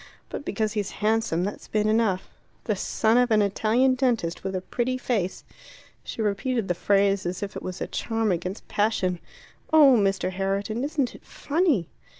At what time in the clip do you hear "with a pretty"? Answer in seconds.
4.43-4.97